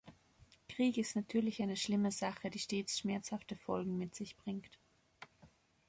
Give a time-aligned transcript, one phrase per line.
[0.67, 4.71] Krieg ist natürlich eine schlimme Sache, die stets schmerzhafte Folgen mit sich bringt.